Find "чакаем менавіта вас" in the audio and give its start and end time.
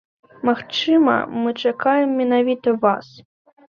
1.69-3.07